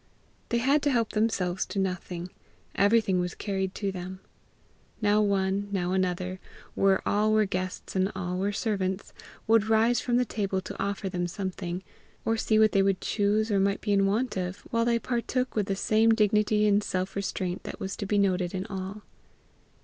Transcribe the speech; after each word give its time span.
They 0.49 0.57
had 0.57 0.81
to 0.81 0.89
help 0.91 1.11
themselves 1.13 1.63
to 1.67 1.77
nothing; 1.77 2.31
everything 2.73 3.19
was 3.19 3.35
carried 3.35 3.75
to 3.75 3.91
them. 3.91 4.19
Now 4.99 5.21
one, 5.21 5.67
now 5.71 5.91
another, 5.91 6.39
where 6.73 7.07
all 7.07 7.31
were 7.31 7.45
guests 7.45 7.95
and 7.95 8.11
all 8.15 8.39
were 8.39 8.51
servants, 8.51 9.13
would 9.45 9.67
rise 9.67 10.01
from 10.01 10.17
the 10.17 10.25
table 10.25 10.59
to 10.61 10.83
offer 10.83 11.07
them 11.07 11.27
something, 11.27 11.83
or 12.25 12.35
see 12.35 12.57
what 12.57 12.71
they 12.71 12.81
would 12.81 12.99
choose 12.99 13.51
or 13.51 13.59
might 13.59 13.79
be 13.81 13.93
in 13.93 14.07
want 14.07 14.35
of, 14.37 14.61
while 14.71 14.85
they 14.85 14.97
partook 14.97 15.53
with 15.55 15.67
the 15.67 15.75
same 15.75 16.15
dignity 16.15 16.65
and 16.67 16.83
self 16.83 17.15
restraint 17.15 17.61
that 17.65 17.79
was 17.79 17.95
to 17.97 18.07
be 18.07 18.17
noted 18.17 18.55
in 18.55 18.65
all. 18.65 19.03